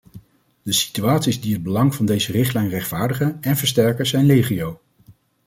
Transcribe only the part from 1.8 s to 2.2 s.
van